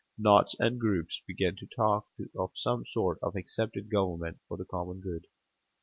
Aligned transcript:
Knots 0.17 0.55
and 0.59 0.79
groups 0.79 1.21
began 1.27 1.55
to 1.57 1.67
talk 1.67 2.07
of 2.35 2.53
some 2.55 2.87
sort 2.87 3.19
of 3.21 3.35
accepted 3.35 3.91
government 3.91 4.39
for 4.47 4.57
the 4.57 4.65
common 4.65 4.99
good. 4.99 5.27